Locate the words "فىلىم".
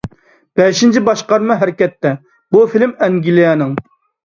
2.75-2.99